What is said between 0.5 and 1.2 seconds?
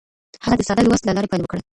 د ساده لوست له